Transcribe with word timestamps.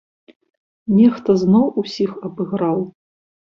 Нехта 1.01 1.37
зноў 1.43 1.65
усіх 1.85 2.19
абыграў? 2.31 2.87